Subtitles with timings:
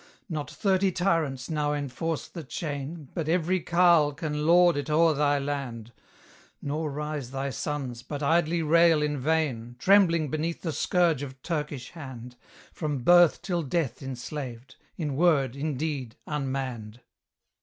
[0.27, 5.37] Not thirty tyrants now enforce the chain, But every carle can lord it o'er thy
[5.37, 5.91] land;
[6.59, 11.91] Nor rise thy sons, but idly rail in vain, Trembling beneath the scourge of Turkish
[11.91, 12.35] hand,
[12.73, 17.01] From birth till death enslaved; in word, in deed, unmanned.